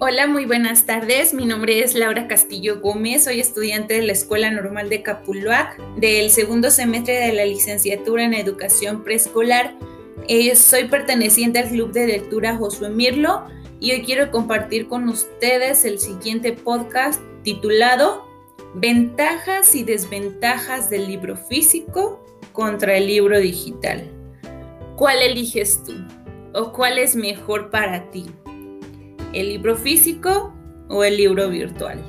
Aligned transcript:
Hola, 0.00 0.28
muy 0.28 0.44
buenas 0.44 0.86
tardes. 0.86 1.34
Mi 1.34 1.44
nombre 1.44 1.80
es 1.80 1.96
Laura 1.96 2.28
Castillo 2.28 2.80
Gómez. 2.80 3.24
Soy 3.24 3.40
estudiante 3.40 3.94
de 3.94 4.02
la 4.02 4.12
Escuela 4.12 4.48
Normal 4.48 4.88
de 4.88 5.02
Capuluac 5.02 5.76
del 5.96 6.30
segundo 6.30 6.70
semestre 6.70 7.14
de 7.14 7.32
la 7.32 7.44
licenciatura 7.44 8.22
en 8.22 8.32
Educación 8.32 9.02
Preescolar. 9.02 9.74
Eh, 10.28 10.54
soy 10.54 10.84
perteneciente 10.84 11.58
al 11.58 11.70
Club 11.70 11.90
de 11.90 12.06
Lectura 12.06 12.54
Josué 12.54 12.90
Mirlo 12.90 13.48
y 13.80 13.90
hoy 13.90 14.02
quiero 14.02 14.30
compartir 14.30 14.86
con 14.86 15.08
ustedes 15.08 15.84
el 15.84 15.98
siguiente 15.98 16.52
podcast 16.52 17.20
titulado 17.42 18.24
Ventajas 18.74 19.74
y 19.74 19.82
desventajas 19.82 20.90
del 20.90 21.08
libro 21.08 21.36
físico 21.36 22.24
contra 22.52 22.96
el 22.96 23.08
libro 23.08 23.40
digital. 23.40 24.08
¿Cuál 24.94 25.22
eliges 25.22 25.82
tú? 25.82 25.94
¿O 26.54 26.72
cuál 26.72 26.98
es 26.98 27.16
mejor 27.16 27.70
para 27.70 28.08
ti? 28.12 28.26
El 29.32 29.48
libro 29.48 29.76
físico 29.76 30.54
o 30.88 31.04
el 31.04 31.16
libro 31.16 31.48
virtual. 31.48 32.02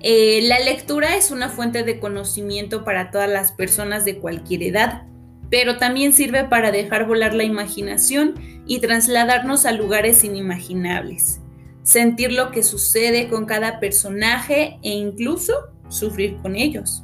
Eh, 0.00 0.40
la 0.42 0.58
lectura 0.58 1.16
es 1.16 1.30
una 1.30 1.48
fuente 1.48 1.82
de 1.82 1.98
conocimiento 1.98 2.84
para 2.84 3.10
todas 3.10 3.30
las 3.30 3.52
personas 3.52 4.04
de 4.04 4.18
cualquier 4.18 4.62
edad, 4.62 5.04
pero 5.48 5.78
también 5.78 6.12
sirve 6.12 6.44
para 6.44 6.70
dejar 6.70 7.06
volar 7.06 7.32
la 7.32 7.44
imaginación 7.44 8.34
y 8.66 8.80
trasladarnos 8.80 9.64
a 9.64 9.72
lugares 9.72 10.22
inimaginables, 10.24 11.40
sentir 11.84 12.32
lo 12.32 12.50
que 12.50 12.62
sucede 12.62 13.28
con 13.28 13.46
cada 13.46 13.80
personaje 13.80 14.78
e 14.82 14.90
incluso 14.90 15.54
sufrir 15.88 16.36
con 16.42 16.56
ellos. 16.56 17.02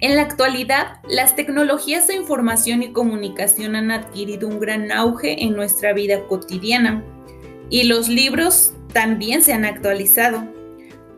En 0.00 0.16
la 0.16 0.22
actualidad, 0.22 1.00
las 1.08 1.36
tecnologías 1.36 2.08
de 2.08 2.16
información 2.16 2.82
y 2.82 2.92
comunicación 2.92 3.76
han 3.76 3.90
adquirido 3.90 4.48
un 4.48 4.58
gran 4.58 4.90
auge 4.90 5.44
en 5.44 5.54
nuestra 5.54 5.92
vida 5.92 6.26
cotidiana 6.26 7.04
y 7.70 7.84
los 7.84 8.08
libros 8.08 8.72
también 8.92 9.42
se 9.42 9.52
han 9.52 9.64
actualizado. 9.64 10.44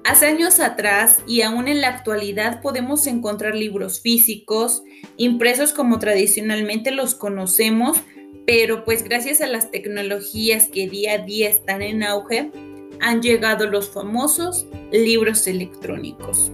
Hace 0.04 0.26
años 0.26 0.60
atrás 0.60 1.20
y 1.26 1.42
aún 1.42 1.68
en 1.68 1.80
la 1.80 1.88
actualidad 1.88 2.60
podemos 2.60 3.06
encontrar 3.06 3.54
libros 3.54 4.00
físicos, 4.00 4.82
impresos 5.16 5.72
como 5.72 5.98
tradicionalmente 5.98 6.90
los 6.90 7.14
conocemos, 7.14 7.98
pero 8.46 8.84
pues 8.84 9.04
gracias 9.04 9.40
a 9.40 9.46
las 9.46 9.70
tecnologías 9.70 10.66
que 10.66 10.88
día 10.88 11.14
a 11.14 11.18
día 11.18 11.48
están 11.48 11.82
en 11.82 12.02
auge, 12.02 12.50
han 13.00 13.22
llegado 13.22 13.66
los 13.66 13.90
famosos 13.90 14.66
libros 14.90 15.46
electrónicos. 15.46 16.50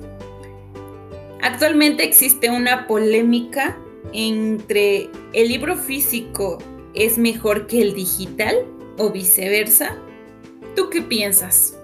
Actualmente 1.41 2.05
existe 2.05 2.51
una 2.51 2.87
polémica 2.87 3.79
entre 4.12 5.09
el 5.33 5.49
libro 5.49 5.77
físico 5.77 6.59
es 6.95 7.19
mejor 7.19 7.67
que 7.67 7.81
el 7.81 7.95
digital 7.95 8.57
o 8.99 9.11
viceversa? 9.11 9.97
¿Tú 10.77 10.91
qué 10.91 11.01
piensas? 11.03 11.75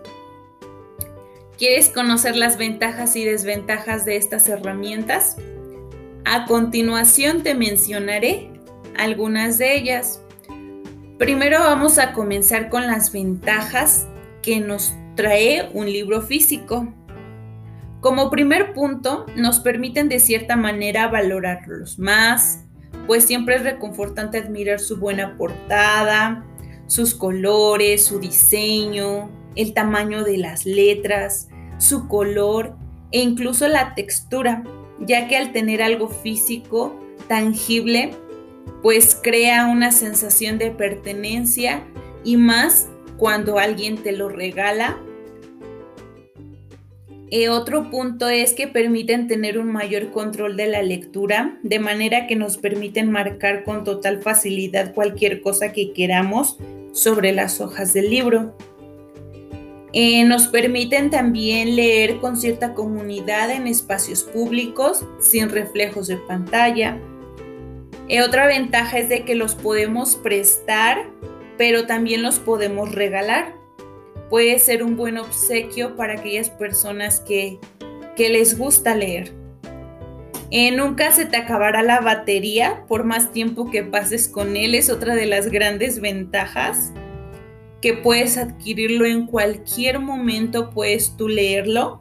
¿Quieres 1.57 1.89
conocer 1.89 2.37
las 2.37 2.59
ventajas 2.59 3.17
y 3.17 3.25
desventajas 3.25 4.05
de 4.05 4.17
estas 4.17 4.49
herramientas? 4.49 5.37
A 6.25 6.47
continuación 6.47 7.43
te 7.43 7.55
mencionaré 7.55 8.51
algunas 8.97 9.59
de 9.59 9.77
ellas. 9.77 10.21
Primero 11.19 11.61
vamos 11.61 11.99
a 11.99 12.13
comenzar 12.13 12.69
con 12.69 12.87
las 12.87 13.13
ventajas 13.13 14.07
que 14.43 14.61
nos 14.61 14.95
trae 15.15 15.71
un 15.73 15.87
libro 15.87 16.23
físico. 16.23 16.93
Como 18.01 18.31
primer 18.31 18.75
punto, 18.75 19.25
nos 19.37 19.61
permiten 19.61 20.09
de 20.09 20.19
cierta 20.21 20.57
manera 20.57 21.09
valorarlos 21.09 21.99
más, 21.99 22.65
pues 23.07 23.25
siempre 23.25 23.57
es 23.57 23.63
reconfortante 23.63 24.39
admirar 24.39 24.81
su 24.81 24.97
buena 24.99 25.37
portada, 25.37 26.45
sus 26.87 27.15
colores, 27.15 28.05
su 28.05 28.19
diseño, 28.19 29.31
el 29.57 29.73
tamaño 29.73 30.25
de 30.25 30.39
las 30.39 30.67
letras, 30.67 31.49
su 31.79 32.09
color 32.09 32.77
e 33.11 33.21
incluso 33.21 33.69
la 33.69 33.95
textura, 33.95 34.65
ya 35.01 35.29
que 35.29 35.37
al 35.37 35.53
tener 35.53 35.83
algo 35.83 36.09
físico, 36.09 36.99
tangible, 37.29 38.13
pues 38.83 39.19
crea 39.21 39.67
una 39.67 39.93
sensación 39.93 40.59
de 40.59 40.71
pertenencia 40.71 41.85
y 42.23 42.37
más 42.37 42.89
cuando 43.17 43.59
alguien 43.59 44.03
te 44.03 44.13
lo 44.13 44.29
regala. 44.29 44.99
Y 47.35 47.49
otro 47.49 47.91
punto 47.91 48.29
es 48.29 48.53
que 48.53 48.69
permiten 48.69 49.27
tener 49.27 49.59
un 49.59 49.73
mayor 49.73 50.13
control 50.13 50.57
de 50.57 50.69
la 50.69 50.83
lectura, 50.83 51.59
de 51.65 51.81
manera 51.81 52.29
que 52.29 52.37
nos 52.37 52.59
permiten 52.59 53.11
marcar 53.11 53.65
con 53.65 53.83
total 53.83 54.23
facilidad 54.23 54.95
cualquier 54.95 55.43
cosa 55.43 55.73
que 55.73 55.93
queramos 55.93 56.59
sobre 56.93 57.33
las 57.33 57.61
hojas 57.61 57.93
del 57.93 58.09
libro. 58.09 58.57
Eh, 59.93 60.23
nos 60.23 60.47
permiten 60.47 61.11
también 61.11 61.75
leer 61.75 62.19
con 62.19 62.37
cierta 62.37 62.73
comunidad 62.73 63.51
en 63.51 63.67
espacios 63.67 64.23
públicos 64.23 65.05
sin 65.19 65.49
reflejos 65.49 66.07
de 66.07 66.19
pantalla. 66.19 67.01
Eh, 68.07 68.23
otra 68.23 68.47
ventaja 68.47 69.01
es 69.01 69.09
de 69.09 69.25
que 69.25 69.35
los 69.35 69.57
podemos 69.57 70.15
prestar, 70.15 71.11
pero 71.59 71.85
también 71.85 72.23
los 72.23 72.39
podemos 72.39 72.95
regalar. 72.95 73.64
Puede 74.35 74.59
ser 74.59 74.83
un 74.83 74.97
buen 74.97 75.17
obsequio 75.17 75.95
para 75.95 76.15
aquellas 76.15 76.51
personas 76.51 77.21
que, 77.21 77.57
que 78.17 78.31
les 78.31 78.59
gusta 78.59 78.97
leer. 78.97 79.33
Eh, 80.51 80.73
nunca 80.73 81.13
se 81.13 81.25
te 81.25 81.37
acabará 81.37 81.85
la 81.85 82.01
batería 82.01 82.85
por 82.89 83.05
más 83.05 83.31
tiempo 83.31 83.71
que 83.71 83.85
pases 83.85 84.27
con 84.27 84.57
él. 84.57 84.75
Es 84.75 84.91
otra 84.91 85.15
de 85.15 85.27
las 85.27 85.53
grandes 85.53 86.01
ventajas 86.01 86.93
que 87.81 87.95
puedes 87.95 88.37
adquirirlo 88.37 89.07
en 89.07 89.27
cualquier 89.27 90.01
momento, 90.01 90.71
puedes 90.71 91.17
tú 91.17 91.29
leerlo. 91.29 92.01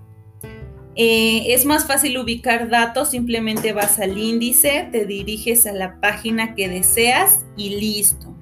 Eh, 0.95 1.53
es 1.53 1.65
más 1.65 1.85
fácil 1.85 2.17
ubicar 2.17 2.67
datos, 2.67 3.11
simplemente 3.11 3.73
vas 3.73 3.99
al 3.99 4.17
índice, 4.17 4.89
te 4.91 5.05
diriges 5.05 5.67
a 5.67 5.71
la 5.71 6.01
página 6.01 6.55
que 6.55 6.67
deseas 6.67 7.45
y 7.55 7.79
listo. 7.79 8.32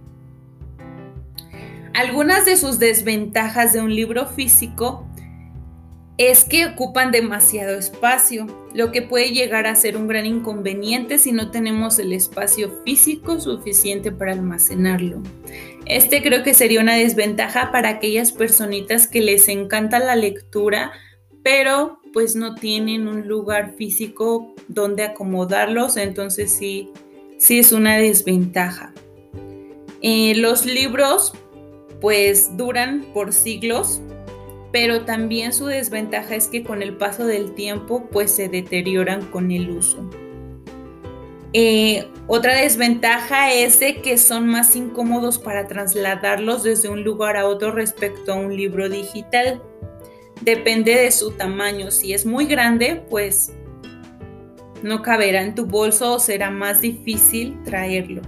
Algunas 1.94 2.46
de 2.46 2.56
sus 2.56 2.80
desventajas 2.80 3.74
de 3.74 3.82
un 3.82 3.94
libro 3.94 4.26
físico 4.26 5.06
es 6.18 6.44
que 6.44 6.66
ocupan 6.66 7.12
demasiado 7.12 7.78
espacio, 7.78 8.46
lo 8.74 8.92
que 8.92 9.02
puede 9.02 9.32
llegar 9.32 9.66
a 9.66 9.76
ser 9.76 9.98
un 9.98 10.08
gran 10.08 10.26
inconveniente 10.26 11.18
si 11.18 11.32
no 11.32 11.52
tenemos 11.52 12.00
el 12.00 12.14
espacio 12.14 12.82
físico 12.86 13.40
suficiente 13.40 14.12
para 14.12 14.34
almacenarlo. 14.34 15.22
Este 15.86 16.22
creo 16.22 16.44
que 16.44 16.54
sería 16.54 16.80
una 16.80 16.96
desventaja 16.96 17.72
para 17.72 17.90
aquellas 17.90 18.32
personitas 18.32 19.08
que 19.08 19.22
les 19.22 19.48
encanta 19.48 20.00
la 20.00 20.16
lectura, 20.16 20.92
pero 21.44 22.00
pues 22.14 22.36
no 22.36 22.56
tienen 22.56 23.08
un 23.08 23.28
lugar 23.28 23.74
físico 23.76 24.54
donde 24.68 25.04
acomodarlos, 25.04 25.98
entonces 25.98 26.56
sí, 26.56 26.90
sí 27.38 27.60
es 27.60 27.72
una 27.72 27.98
desventaja. 27.98 28.94
Eh, 30.04 30.36
los 30.36 30.66
libros 30.66 31.34
pues 32.02 32.58
duran 32.58 33.06
por 33.14 33.32
siglos, 33.32 34.02
pero 34.72 35.06
también 35.06 35.54
su 35.54 35.68
desventaja 35.68 36.36
es 36.36 36.48
que 36.48 36.64
con 36.64 36.82
el 36.82 36.98
paso 36.98 37.26
del 37.26 37.54
tiempo 37.54 38.10
pues 38.12 38.32
se 38.32 38.50
deterioran 38.50 39.26
con 39.28 39.52
el 39.52 39.70
uso. 39.70 40.10
Eh, 41.54 42.08
otra 42.28 42.56
desventaja 42.56 43.54
es 43.54 43.80
de 43.80 44.02
que 44.02 44.18
son 44.18 44.48
más 44.48 44.76
incómodos 44.76 45.38
para 45.38 45.68
trasladarlos 45.68 46.64
desde 46.64 46.88
un 46.88 47.04
lugar 47.04 47.36
a 47.36 47.46
otro 47.46 47.72
respecto 47.72 48.34
a 48.34 48.36
un 48.36 48.56
libro 48.56 48.90
digital. 48.90 49.62
Depende 50.42 50.96
de 50.96 51.12
su 51.12 51.32
tamaño. 51.32 51.92
Si 51.92 52.14
es 52.14 52.26
muy 52.26 52.46
grande, 52.46 53.04
pues 53.10 53.52
no 54.82 55.02
caberá 55.02 55.44
en 55.44 55.54
tu 55.54 55.66
bolso 55.66 56.14
o 56.14 56.20
será 56.20 56.50
más 56.50 56.82
difícil 56.82 57.62
traerlo. 57.64 58.22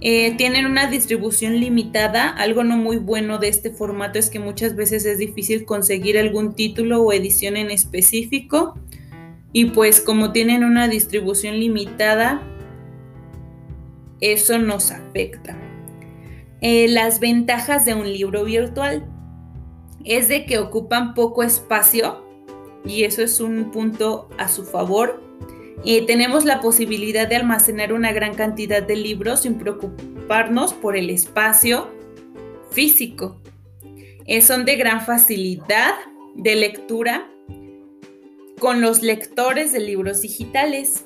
Eh, 0.00 0.34
tienen 0.36 0.66
una 0.66 0.88
distribución 0.88 1.58
limitada. 1.60 2.28
Algo 2.28 2.64
no 2.64 2.76
muy 2.76 2.96
bueno 2.96 3.38
de 3.38 3.48
este 3.48 3.70
formato 3.70 4.18
es 4.18 4.30
que 4.30 4.38
muchas 4.38 4.76
veces 4.76 5.06
es 5.06 5.18
difícil 5.18 5.64
conseguir 5.64 6.18
algún 6.18 6.54
título 6.54 7.02
o 7.02 7.12
edición 7.12 7.56
en 7.56 7.70
específico. 7.70 8.78
Y 9.52 9.66
pues 9.66 10.00
como 10.00 10.32
tienen 10.32 10.64
una 10.64 10.88
distribución 10.88 11.58
limitada, 11.58 12.42
eso 14.20 14.58
nos 14.58 14.90
afecta. 14.90 15.56
Eh, 16.60 16.88
las 16.88 17.20
ventajas 17.20 17.84
de 17.84 17.94
un 17.94 18.12
libro 18.12 18.44
virtual 18.44 19.06
es 20.04 20.28
de 20.28 20.44
que 20.44 20.58
ocupan 20.58 21.14
poco 21.14 21.42
espacio 21.42 22.24
y 22.84 23.04
eso 23.04 23.22
es 23.22 23.40
un 23.40 23.70
punto 23.70 24.28
a 24.38 24.48
su 24.48 24.64
favor 24.64 25.23
tenemos 26.06 26.44
la 26.44 26.60
posibilidad 26.60 27.28
de 27.28 27.36
almacenar 27.36 27.92
una 27.92 28.12
gran 28.12 28.34
cantidad 28.34 28.82
de 28.82 28.96
libros 28.96 29.42
sin 29.42 29.58
preocuparnos 29.58 30.72
por 30.72 30.96
el 30.96 31.10
espacio 31.10 31.88
físico. 32.70 33.40
Eh, 34.26 34.40
son 34.40 34.64
de 34.64 34.76
gran 34.76 35.04
facilidad 35.04 35.94
de 36.34 36.56
lectura 36.56 37.28
con 38.58 38.80
los 38.80 39.02
lectores 39.02 39.72
de 39.72 39.80
libros 39.80 40.22
digitales. 40.22 41.04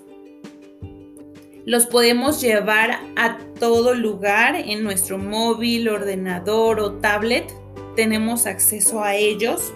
Los 1.66 1.86
podemos 1.86 2.40
llevar 2.40 3.00
a 3.16 3.38
todo 3.58 3.94
lugar 3.94 4.54
en 4.54 4.84
nuestro 4.84 5.18
móvil, 5.18 5.88
ordenador 5.88 6.80
o 6.80 6.92
tablet 6.94 7.52
tenemos 7.98 8.46
acceso 8.46 9.02
a 9.02 9.16
ellos. 9.16 9.74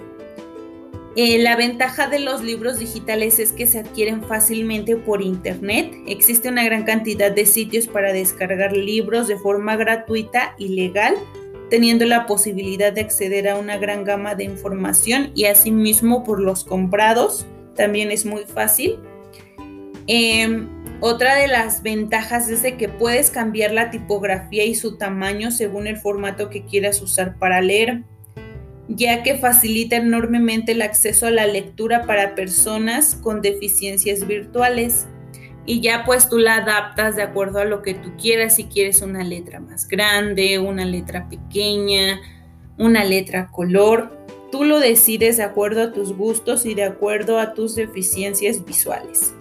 Eh, 1.14 1.38
la 1.43 1.56
ventaja 1.56 2.06
de 2.06 2.20
los 2.20 2.43
libros 2.43 2.79
digitales 2.79 3.38
es 3.38 3.53
que 3.53 3.67
se 3.67 3.81
adquieren 3.81 4.23
fácilmente 4.23 4.97
por 4.97 5.20
internet. 5.20 5.94
Existe 6.06 6.49
una 6.49 6.64
gran 6.64 6.85
cantidad 6.85 7.31
de 7.31 7.44
sitios 7.44 7.87
para 7.87 8.14
descargar 8.14 8.73
libros 8.73 9.29
de 9.29 9.37
forma 9.37 9.76
gratuita 9.76 10.55
y 10.56 10.69
legal, 10.69 11.14
teniendo 11.69 12.06
la 12.06 12.26
posibilidad 12.26 12.94
de 12.94 13.03
acceder 13.03 13.47
a 13.49 13.59
una 13.59 13.76
gran 13.76 14.05
gama 14.05 14.35
de 14.35 14.44
información 14.44 15.32
y 15.35 15.44
asimismo 15.44 16.25
por 16.25 16.41
los 16.41 16.64
comprados 16.64 17.47
también 17.76 18.11
es 18.11 18.25
muy 18.25 18.44
fácil. 18.44 18.99
Em, 20.06 20.69
otra 21.00 21.37
de 21.37 21.49
las 21.49 21.82
ventajas 21.82 22.49
es 22.49 22.62
de 22.62 22.76
que 22.76 22.88
puedes 22.88 23.31
cambiar 23.31 23.73
la 23.73 23.91
tipografía 23.91 24.64
y 24.64 24.75
su 24.75 24.97
tamaño 24.97 25.50
según 25.50 25.87
el 25.87 25.97
formato 25.97 26.49
que 26.49 26.64
quieras 26.64 27.03
usar 27.03 27.38
para 27.38 27.61
leer 27.61 28.03
ya 28.96 29.22
que 29.22 29.36
facilita 29.36 29.96
enormemente 29.96 30.72
el 30.72 30.82
acceso 30.82 31.26
a 31.26 31.30
la 31.30 31.46
lectura 31.46 32.06
para 32.06 32.34
personas 32.34 33.14
con 33.14 33.42
deficiencias 33.42 34.26
virtuales. 34.26 35.06
Y 35.64 35.80
ya 35.80 36.04
pues 36.04 36.28
tú 36.28 36.38
la 36.38 36.56
adaptas 36.56 37.14
de 37.16 37.22
acuerdo 37.22 37.60
a 37.60 37.64
lo 37.64 37.82
que 37.82 37.94
tú 37.94 38.12
quieras, 38.20 38.56
si 38.56 38.64
quieres 38.64 39.00
una 39.00 39.22
letra 39.22 39.60
más 39.60 39.86
grande, 39.86 40.58
una 40.58 40.84
letra 40.84 41.28
pequeña, 41.28 42.20
una 42.78 43.04
letra 43.04 43.48
color. 43.50 44.18
Tú 44.50 44.64
lo 44.64 44.80
decides 44.80 45.36
de 45.36 45.44
acuerdo 45.44 45.82
a 45.82 45.92
tus 45.92 46.16
gustos 46.16 46.66
y 46.66 46.74
de 46.74 46.84
acuerdo 46.84 47.38
a 47.38 47.54
tus 47.54 47.76
deficiencias 47.76 48.64
visuales. 48.64 49.32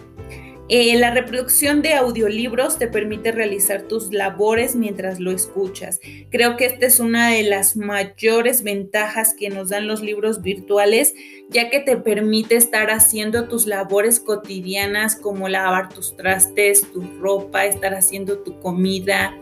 Eh, 0.74 0.98
la 0.98 1.12
reproducción 1.12 1.82
de 1.82 1.96
audiolibros 1.96 2.80
te 2.80 2.88
permite 2.88 3.34
realizar 3.34 3.82
tus 3.82 4.14
labores 4.14 4.74
mientras 4.74 5.20
lo 5.20 5.30
escuchas. 5.30 6.00
Creo 6.30 6.56
que 6.56 6.66
esta 6.66 6.86
es 6.86 7.02
una 7.02 7.32
de 7.32 7.44
las 7.44 7.76
mayores 7.76 8.64
ventajas 8.64 9.36
que 9.38 9.50
nos 9.50 9.68
dan 9.68 9.86
los 9.86 10.02
libros 10.02 10.42
virtuales, 10.42 11.14
ya 11.50 11.70
que 11.70 11.82
te 11.82 11.98
permite 11.98 12.56
estar 12.56 12.90
haciendo 12.90 13.50
tus 13.50 13.68
labores 13.68 14.22
cotidianas 14.22 15.18
como 15.18 15.50
lavar 15.50 15.90
tus 15.90 16.16
trastes, 16.16 16.90
tu 16.94 17.02
ropa, 17.20 17.66
estar 17.66 17.94
haciendo 17.94 18.38
tu 18.38 18.58
comida 18.62 19.38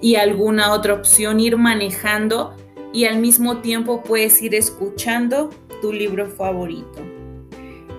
y 0.00 0.14
alguna 0.14 0.74
otra 0.74 0.94
opción, 0.94 1.40
ir 1.40 1.56
manejando 1.56 2.54
y 2.92 3.06
al 3.06 3.18
mismo 3.18 3.62
tiempo 3.62 4.04
puedes 4.04 4.40
ir 4.40 4.54
escuchando 4.54 5.50
tu 5.80 5.92
libro 5.92 6.28
favorito. 6.28 7.11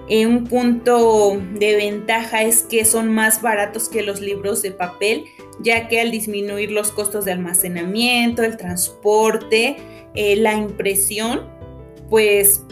Eh, 0.10 0.28
un 0.28 0.46
punto 0.46 1.42
de 1.54 1.76
ventaja 1.76 2.44
es 2.44 2.64
que 2.64 2.84
son 2.84 3.10
más 3.10 3.42
baratos 3.42 3.88
que 3.88 4.04
los 4.04 4.20
libros 4.20 4.62
de 4.62 4.72
papel, 4.72 5.26
ya 5.62 5.88
que 5.88 6.02
al 6.02 6.12
disminuir 6.12 6.72
los 6.72 6.92
costos 6.92 7.24
de 7.26 7.32
almacenamiento, 7.32 8.44
el 8.44 8.58
transporte, 8.58 9.78
eh, 10.14 10.36
la 10.36 10.54
impresión, 10.56 11.48
pues 12.10 12.64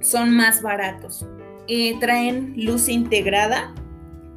son 0.00 0.30
más 0.30 0.62
baratos. 0.62 1.26
Eh, 1.66 1.96
traen 1.98 2.54
luz 2.56 2.88
integrada. 2.88 3.74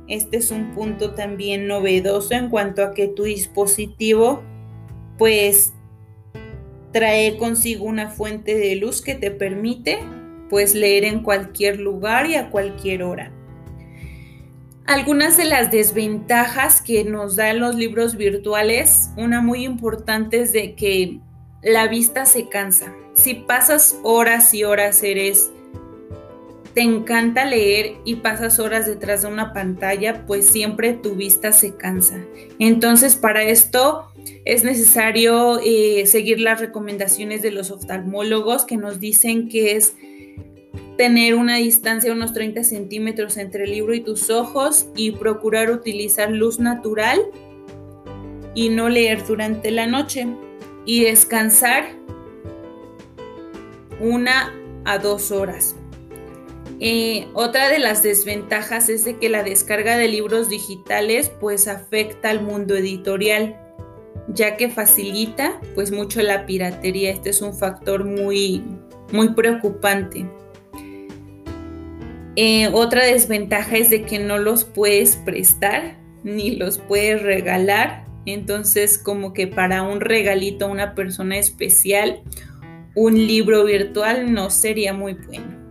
Este 0.07 0.37
es 0.37 0.51
un 0.51 0.71
punto 0.71 1.13
también 1.13 1.67
novedoso 1.67 2.33
en 2.33 2.49
cuanto 2.49 2.83
a 2.83 2.93
que 2.93 3.07
tu 3.07 3.23
dispositivo 3.23 4.43
pues 5.17 5.73
trae 6.91 7.37
consigo 7.37 7.85
una 7.85 8.09
fuente 8.09 8.55
de 8.55 8.75
luz 8.75 9.01
que 9.01 9.15
te 9.15 9.31
permite 9.31 9.99
puedes 10.53 10.75
leer 10.75 11.03
en 11.03 11.23
cualquier 11.23 11.79
lugar 11.79 12.29
y 12.29 12.35
a 12.35 12.51
cualquier 12.51 13.01
hora. 13.01 13.31
Algunas 14.85 15.35
de 15.35 15.45
las 15.45 15.71
desventajas 15.71 16.79
que 16.79 17.03
nos 17.03 17.35
dan 17.35 17.59
los 17.59 17.73
libros 17.73 18.15
virtuales, 18.17 19.09
una 19.17 19.41
muy 19.41 19.65
importante 19.65 20.41
es 20.41 20.53
de 20.53 20.75
que 20.75 21.19
la 21.63 21.87
vista 21.87 22.27
se 22.27 22.49
cansa. 22.49 22.93
Si 23.15 23.33
pasas 23.33 23.97
horas 24.03 24.53
y 24.53 24.63
horas 24.63 25.01
eres 25.01 25.49
te 26.75 26.81
encanta 26.81 27.45
leer 27.45 27.95
y 28.05 28.17
pasas 28.17 28.59
horas 28.59 28.85
detrás 28.85 29.23
de 29.23 29.29
una 29.29 29.53
pantalla, 29.53 30.23
pues 30.27 30.45
siempre 30.45 30.93
tu 30.93 31.15
vista 31.15 31.51
se 31.51 31.75
cansa. 31.75 32.23
Entonces, 32.59 33.15
para 33.15 33.41
esto 33.41 34.07
es 34.45 34.63
necesario 34.63 35.59
eh, 35.65 36.05
seguir 36.05 36.39
las 36.39 36.59
recomendaciones 36.59 37.41
de 37.41 37.49
los 37.49 37.71
oftalmólogos 37.71 38.65
que 38.65 38.77
nos 38.77 38.99
dicen 38.99 39.49
que 39.49 39.75
es 39.77 39.95
tener 40.97 41.35
una 41.35 41.57
distancia 41.57 42.11
de 42.11 42.15
unos 42.15 42.33
30 42.33 42.63
centímetros 42.63 43.37
entre 43.37 43.63
el 43.65 43.71
libro 43.71 43.93
y 43.93 44.01
tus 44.01 44.29
ojos 44.29 44.87
y 44.95 45.11
procurar 45.11 45.71
utilizar 45.71 46.31
luz 46.31 46.59
natural 46.59 47.19
y 48.53 48.69
no 48.69 48.89
leer 48.89 49.25
durante 49.25 49.71
la 49.71 49.87
noche 49.87 50.27
y 50.85 51.03
descansar 51.03 51.85
una 53.99 54.53
a 54.85 54.97
dos 54.97 55.31
horas. 55.31 55.75
Eh, 56.79 57.27
otra 57.33 57.69
de 57.69 57.79
las 57.79 58.03
desventajas 58.03 58.89
es 58.89 59.05
de 59.05 59.17
que 59.17 59.29
la 59.29 59.43
descarga 59.43 59.97
de 59.97 60.07
libros 60.07 60.49
digitales 60.49 61.31
pues 61.39 61.67
afecta 61.67 62.29
al 62.29 62.41
mundo 62.41 62.75
editorial, 62.75 63.57
ya 64.27 64.57
que 64.57 64.69
facilita 64.69 65.61
pues 65.75 65.91
mucho 65.91 66.21
la 66.21 66.45
piratería. 66.45 67.11
Este 67.11 67.29
es 67.29 67.41
un 67.41 67.53
factor 67.57 68.03
muy, 68.03 68.63
muy 69.11 69.29
preocupante. 69.33 70.27
Eh, 72.35 72.69
otra 72.73 73.05
desventaja 73.05 73.77
es 73.77 73.89
de 73.89 74.03
que 74.03 74.19
no 74.19 74.37
los 74.37 74.63
puedes 74.63 75.17
prestar 75.17 75.97
ni 76.23 76.55
los 76.55 76.79
puedes 76.79 77.21
regalar. 77.21 78.05
Entonces, 78.25 78.97
como 78.97 79.33
que 79.33 79.47
para 79.47 79.83
un 79.83 79.99
regalito 79.99 80.65
a 80.65 80.69
una 80.69 80.95
persona 80.95 81.37
especial, 81.37 82.21
un 82.95 83.15
libro 83.15 83.65
virtual 83.65 84.33
no 84.33 84.49
sería 84.49 84.93
muy 84.93 85.13
bueno. 85.13 85.63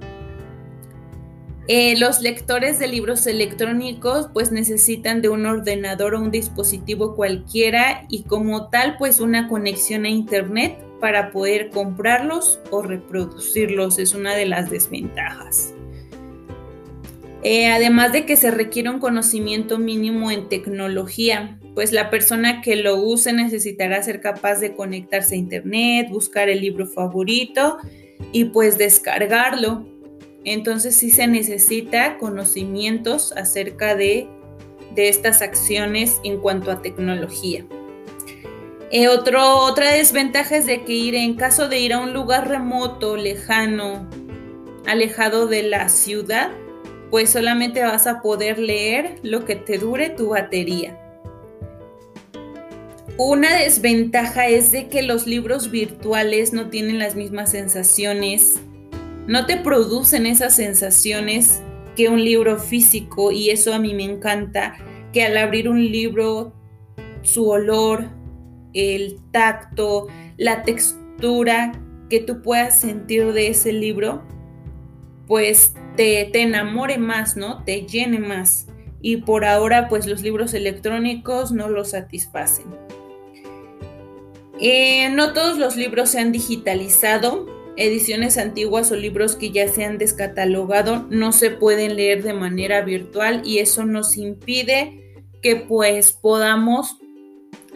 Eh, 1.69 1.97
los 1.97 2.21
lectores 2.21 2.81
de 2.81 2.89
libros 2.89 3.27
electrónicos 3.27 4.29
pues 4.35 4.51
necesitan 4.51 5.23
de 5.23 5.29
un 5.29 5.47
ordenador 5.47 6.17
o 6.17 6.21
un 6.21 6.33
dispositivo 6.33 7.15
cualquiera 7.15 8.05
y 8.09 8.25
como 8.25 8.69
tal 8.69 8.97
pues 8.99 9.21
una 9.21 9.49
conexión 9.49 10.05
a 10.05 10.09
internet 10.09 10.77
para 11.01 11.31
poder 11.31 11.71
comprarlos 11.71 12.59
o 12.71 12.83
reproducirlos 12.83 14.01
es 14.01 14.13
una 14.13 14.35
de 14.35 14.47
las 14.47 14.71
desventajas. 14.71 15.73
Eh, 17.45 17.67
además 17.67 18.13
de 18.13 18.25
que 18.25 18.37
se 18.37 18.53
requiere 18.53 18.89
un 18.89 19.01
conocimiento 19.01 19.79
mínimo 19.79 20.31
en 20.31 20.49
tecnología, 20.49 21.59
pues 21.75 21.91
la 21.91 22.09
persona 22.09 22.61
que 22.61 22.77
lo 22.77 22.97
use 22.97 23.33
necesitará 23.33 24.01
ser 24.03 24.21
capaz 24.21 24.61
de 24.61 24.77
conectarse 24.77 25.35
a 25.35 25.39
internet, 25.39 26.09
buscar 26.09 26.49
el 26.49 26.61
libro 26.61 26.87
favorito 26.87 27.79
y 28.31 28.45
pues 28.45 28.79
descargarlo. 28.79 29.85
Entonces 30.45 30.95
sí 30.97 31.11
se 31.11 31.27
necesita 31.27 32.17
conocimientos 32.19 33.33
acerca 33.33 33.97
de, 33.97 34.29
estas 34.95 35.41
acciones 35.41 36.21
en 36.23 36.39
cuanto 36.39 36.71
a 36.71 36.83
tecnología. 36.83 37.65
Eh, 38.91 39.09
otra 39.09 39.93
desventaja 39.93 40.57
es 40.57 40.67
de 40.67 40.85
que 40.85 40.93
ir 40.93 41.15
en 41.15 41.35
caso 41.35 41.69
de 41.69 41.81
ir 41.81 41.95
a 41.95 41.99
un 41.99 42.13
lugar 42.13 42.47
remoto, 42.47 43.17
lejano, 43.17 44.07
alejado 44.87 45.47
de 45.47 45.63
la 45.63 45.89
ciudad, 45.89 46.51
pues 47.13 47.29
solamente 47.29 47.83
vas 47.83 48.07
a 48.07 48.23
poder 48.23 48.59
leer 48.59 49.19
lo 49.23 49.45
que 49.45 49.55
te 49.55 49.77
dure 49.77 50.09
tu 50.09 50.31
batería. 50.31 50.99
Una 53.19 53.55
desventaja 53.55 54.49
es 54.49 54.73
de 54.73 54.89
que 54.89 55.03
los 55.03 55.27
libros 55.27 55.71
virtuales 55.71 56.55
no 56.55 56.71
tienen 56.71 56.99
las 56.99 57.15
mismas 57.15 57.51
sensaciones, 57.51 58.63
no 59.27 59.45
te 59.45 59.59
producen 59.59 60.25
esas 60.25 60.57
sensaciones 60.57 61.61
que 61.97 62.09
un 62.09 62.25
libro 62.25 62.59
físico 62.59 63.31
y 63.31 63.51
eso 63.51 63.75
a 63.75 63.79
mí 63.79 63.93
me 63.93 64.05
encanta, 64.05 64.77
que 65.13 65.23
al 65.23 65.37
abrir 65.37 65.69
un 65.69 65.85
libro, 65.85 66.55
su 67.21 67.47
olor, 67.47 68.09
el 68.73 69.19
tacto, 69.33 70.07
la 70.39 70.63
textura 70.63 71.73
que 72.09 72.21
tú 72.21 72.41
puedas 72.41 72.81
sentir 72.81 73.35
de 73.35 73.49
ese 73.49 73.75
libro, 73.75 74.23
pues 75.27 75.75
te, 75.97 76.29
te 76.33 76.43
enamore 76.43 76.99
más, 76.99 77.37
¿no? 77.37 77.63
Te 77.65 77.83
llene 77.87 78.19
más. 78.19 78.67
Y 79.01 79.19
por 79.19 79.45
ahora, 79.45 79.89
pues 79.89 80.07
los 80.07 80.23
libros 80.23 80.55
electrónicos 80.55 81.53
no 81.53 81.69
lo 81.69 81.85
satisfacen. 81.85 82.67
Eh, 84.61 85.09
no 85.11 85.33
todos 85.33 85.59
los 85.59 85.77
libros 85.77 86.11
se 86.11 86.21
han 86.21 86.31
digitalizado. 86.31 87.47
Ediciones 87.77 88.39
antiguas 88.39 88.93
o 88.93 88.97
libros 88.97 89.35
que 89.35 89.51
ya 89.51 89.67
se 89.67 89.85
han 89.85 89.99
descatalogado 89.99 91.07
no 91.11 91.33
se 91.33 91.51
pueden 91.51 91.97
leer 91.97 92.23
de 92.23 92.35
manera 92.35 92.83
virtual 92.83 93.43
y 93.45 93.59
eso 93.59 93.85
nos 93.85 94.17
impide 94.17 95.17
que 95.41 95.57
pues 95.57 96.13
podamos 96.13 96.99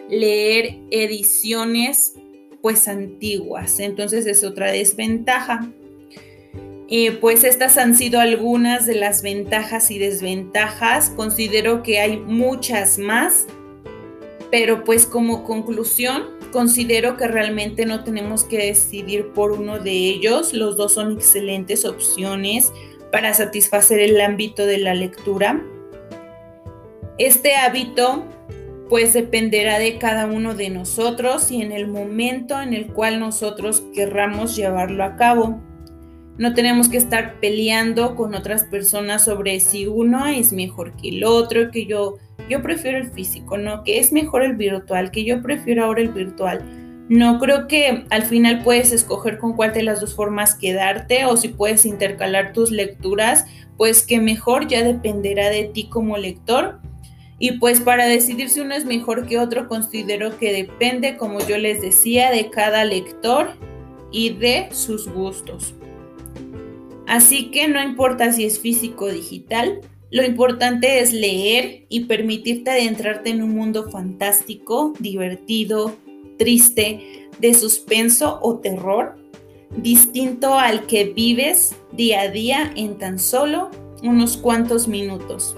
leer 0.08 0.78
ediciones 0.90 2.14
pues 2.62 2.86
antiguas. 2.88 3.80
Entonces 3.80 4.26
es 4.26 4.44
otra 4.44 4.70
desventaja. 4.70 5.68
Eh, 6.88 7.12
pues 7.20 7.42
estas 7.42 7.78
han 7.78 7.96
sido 7.96 8.20
algunas 8.20 8.86
de 8.86 8.94
las 8.94 9.22
ventajas 9.22 9.90
y 9.90 9.98
desventajas. 9.98 11.10
Considero 11.10 11.82
que 11.82 12.00
hay 12.00 12.18
muchas 12.18 12.98
más, 12.98 13.46
Pero 14.48 14.84
pues 14.84 15.06
como 15.06 15.42
conclusión, 15.42 16.22
considero 16.52 17.16
que 17.16 17.26
realmente 17.26 17.84
no 17.84 18.04
tenemos 18.04 18.44
que 18.44 18.58
decidir 18.58 19.32
por 19.32 19.50
uno 19.50 19.80
de 19.80 19.90
ellos. 19.90 20.54
Los 20.54 20.76
dos 20.76 20.94
son 20.94 21.14
excelentes 21.14 21.84
opciones 21.84 22.72
para 23.10 23.34
satisfacer 23.34 23.98
el 23.98 24.20
ámbito 24.20 24.64
de 24.64 24.78
la 24.78 24.94
lectura. 24.94 25.60
Este 27.18 27.56
hábito 27.56 28.24
pues 28.88 29.14
dependerá 29.14 29.80
de 29.80 29.98
cada 29.98 30.26
uno 30.26 30.54
de 30.54 30.70
nosotros 30.70 31.50
y 31.50 31.60
en 31.60 31.72
el 31.72 31.88
momento 31.88 32.60
en 32.60 32.72
el 32.72 32.86
cual 32.86 33.18
nosotros 33.18 33.82
querramos 33.92 34.54
llevarlo 34.54 35.02
a 35.02 35.16
cabo. 35.16 35.60
No 36.38 36.52
tenemos 36.52 36.90
que 36.90 36.98
estar 36.98 37.40
peleando 37.40 38.14
con 38.14 38.34
otras 38.34 38.64
personas 38.64 39.24
sobre 39.24 39.58
si 39.60 39.86
uno 39.86 40.26
es 40.26 40.52
mejor 40.52 40.94
que 40.96 41.08
el 41.08 41.24
otro, 41.24 41.70
que 41.70 41.86
yo, 41.86 42.18
yo 42.50 42.62
prefiero 42.62 42.98
el 42.98 43.10
físico, 43.10 43.56
no, 43.56 43.82
que 43.84 43.98
es 43.98 44.12
mejor 44.12 44.42
el 44.42 44.54
virtual, 44.54 45.10
que 45.10 45.24
yo 45.24 45.40
prefiero 45.42 45.84
ahora 45.84 46.02
el 46.02 46.10
virtual. 46.10 46.60
No 47.08 47.38
creo 47.38 47.68
que 47.68 48.04
al 48.10 48.22
final 48.24 48.62
puedes 48.64 48.92
escoger 48.92 49.38
con 49.38 49.54
cuál 49.54 49.72
de 49.72 49.82
las 49.82 50.00
dos 50.00 50.14
formas 50.14 50.54
quedarte 50.54 51.24
o 51.24 51.36
si 51.38 51.48
puedes 51.48 51.86
intercalar 51.86 52.52
tus 52.52 52.70
lecturas, 52.70 53.46
pues 53.78 54.04
que 54.04 54.20
mejor 54.20 54.66
ya 54.68 54.82
dependerá 54.84 55.48
de 55.48 55.64
ti 55.64 55.88
como 55.88 56.18
lector. 56.18 56.80
Y 57.38 57.52
pues 57.52 57.80
para 57.80 58.06
decidir 58.06 58.50
si 58.50 58.60
uno 58.60 58.74
es 58.74 58.84
mejor 58.84 59.26
que 59.26 59.38
otro, 59.38 59.68
considero 59.68 60.36
que 60.38 60.52
depende, 60.52 61.16
como 61.16 61.40
yo 61.46 61.56
les 61.56 61.80
decía, 61.80 62.30
de 62.30 62.50
cada 62.50 62.84
lector 62.84 63.54
y 64.10 64.30
de 64.30 64.68
sus 64.72 65.08
gustos. 65.08 65.74
Así 67.06 67.50
que 67.50 67.68
no 67.68 67.82
importa 67.82 68.32
si 68.32 68.44
es 68.44 68.58
físico 68.58 69.06
o 69.06 69.12
digital, 69.12 69.80
lo 70.10 70.24
importante 70.24 71.00
es 71.00 71.12
leer 71.12 71.86
y 71.88 72.04
permitirte 72.04 72.70
adentrarte 72.70 73.30
en 73.30 73.42
un 73.42 73.50
mundo 73.54 73.90
fantástico, 73.90 74.92
divertido, 74.98 75.96
triste, 76.38 77.28
de 77.38 77.54
suspenso 77.54 78.38
o 78.42 78.58
terror, 78.58 79.16
distinto 79.76 80.54
al 80.54 80.86
que 80.86 81.04
vives 81.04 81.74
día 81.92 82.22
a 82.22 82.28
día 82.28 82.72
en 82.76 82.98
tan 82.98 83.18
solo 83.18 83.70
unos 84.02 84.36
cuantos 84.36 84.88
minutos. 84.88 85.56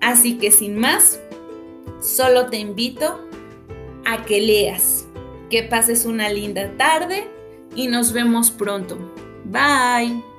Así 0.00 0.38
que 0.38 0.50
sin 0.50 0.76
más, 0.76 1.20
solo 2.00 2.46
te 2.46 2.58
invito 2.58 3.20
a 4.04 4.24
que 4.24 4.40
leas, 4.40 5.06
que 5.48 5.62
pases 5.62 6.04
una 6.04 6.28
linda 6.30 6.76
tarde 6.76 7.24
y 7.74 7.88
nos 7.88 8.12
vemos 8.12 8.50
pronto. 8.50 8.98
Bye. 9.44 10.29